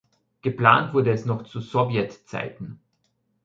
Geplant 0.41 0.95
wurde 0.95 1.11
es 1.11 1.27
noch 1.27 1.43
zu 1.43 1.59
Sowjetzeiten. 1.61 2.79